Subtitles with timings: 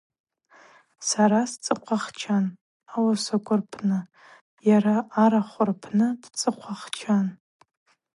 [1.09, 2.45] Сара сцӏыхъвахчан
[2.95, 3.99] ауасаква рпны,
[4.67, 7.27] йара арахв рпны дцӏыхъвахчан.